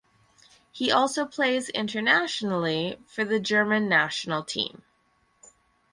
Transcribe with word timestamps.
He 0.71 0.91
also 0.91 1.27
plays 1.27 1.69
internationally 1.69 2.97
for 3.05 3.23
the 3.23 3.39
German 3.39 3.87
national 3.87 4.43
team. 4.43 4.81